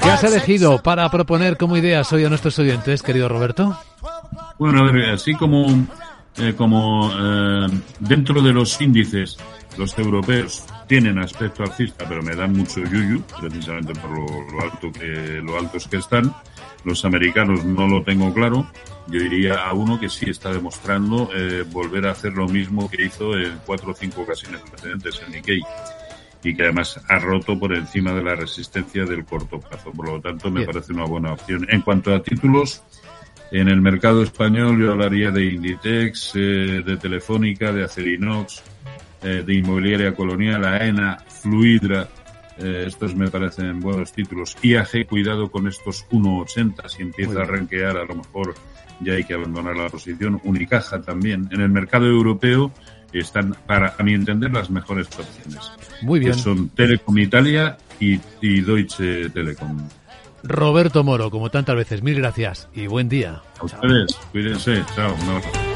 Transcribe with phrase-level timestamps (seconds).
[0.00, 3.76] ¿Qué has elegido para proponer como ideas hoy a nuestros oyentes, querido Roberto?
[4.56, 5.66] Bueno, a ver, así como,
[6.36, 7.66] eh, como eh,
[7.98, 9.36] dentro de los índices,
[9.76, 15.40] los europeos tienen aspecto alcista, pero me dan mucho yuyu, precisamente por lo, alto que,
[15.42, 16.32] lo altos que están.
[16.84, 18.64] Los americanos no lo tengo claro.
[19.08, 23.06] Yo diría a uno que sí está demostrando eh, volver a hacer lo mismo que
[23.06, 25.60] hizo en cuatro o cinco ocasiones precedentes en Nikkei
[26.42, 29.90] y que además ha roto por encima de la resistencia del corto plazo.
[29.92, 31.66] Por lo tanto, me parece una buena opción.
[31.68, 32.82] En cuanto a títulos,
[33.50, 38.62] en el mercado español yo hablaría de Inditex, eh, de Telefónica, de Acerinox,
[39.22, 42.08] eh, de Inmobiliaria Colonial, AENA, Fluidra.
[42.58, 44.56] Eh, estos me parecen buenos títulos.
[44.62, 46.88] IAG, cuidado con estos 1,80.
[46.88, 48.54] Si empieza a ranquear, a lo mejor
[49.00, 50.40] ya hay que abandonar la posición.
[50.44, 51.48] Unicaja también.
[51.50, 52.72] En el mercado europeo
[53.12, 55.72] están, para a mi entender, las mejores opciones.
[56.02, 56.32] Muy bien.
[56.32, 59.88] Que son Telecom Italia y, y Deutsche Telekom.
[60.42, 63.42] Roberto Moro, como tantas veces, mil gracias y buen día.
[63.60, 64.82] A ustedes, cuídense.
[64.94, 65.14] Chao.
[65.14, 65.67] Un abrazo.